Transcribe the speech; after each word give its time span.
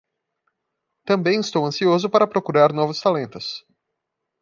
Também 1.05 1.39
estou 1.41 1.63
ansioso 1.63 2.09
para 2.09 2.25
procurar 2.25 2.73
novos 2.73 2.99
talentos. 2.99 3.63